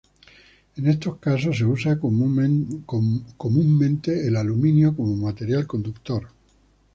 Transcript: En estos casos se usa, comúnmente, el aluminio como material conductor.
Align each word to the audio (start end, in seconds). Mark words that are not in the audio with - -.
En 0.77 0.87
estos 0.87 1.19
casos 1.19 1.59
se 1.59 1.63
usa, 1.65 1.99
comúnmente, 1.99 2.75
el 4.27 4.35
aluminio 4.35 4.95
como 4.95 5.15
material 5.15 5.67
conductor. 5.67 6.29